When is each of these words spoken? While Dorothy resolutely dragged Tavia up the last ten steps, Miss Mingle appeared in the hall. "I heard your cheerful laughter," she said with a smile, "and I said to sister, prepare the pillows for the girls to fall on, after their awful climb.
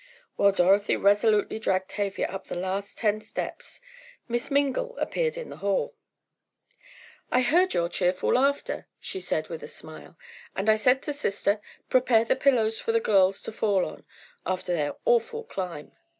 While 0.35 0.51
Dorothy 0.51 0.95
resolutely 0.95 1.59
dragged 1.59 1.89
Tavia 1.91 2.25
up 2.25 2.47
the 2.47 2.55
last 2.55 2.97
ten 2.97 3.21
steps, 3.21 3.79
Miss 4.27 4.49
Mingle 4.49 4.97
appeared 4.97 5.37
in 5.37 5.49
the 5.51 5.57
hall. 5.57 5.93
"I 7.29 7.41
heard 7.41 7.75
your 7.75 7.87
cheerful 7.87 8.33
laughter," 8.33 8.87
she 8.99 9.19
said 9.19 9.49
with 9.49 9.61
a 9.61 9.67
smile, 9.67 10.17
"and 10.55 10.69
I 10.71 10.75
said 10.75 11.03
to 11.03 11.13
sister, 11.13 11.61
prepare 11.87 12.25
the 12.25 12.35
pillows 12.35 12.81
for 12.81 12.91
the 12.91 12.99
girls 12.99 13.43
to 13.43 13.51
fall 13.51 13.85
on, 13.85 14.03
after 14.43 14.73
their 14.73 14.95
awful 15.05 15.43
climb. 15.43 15.91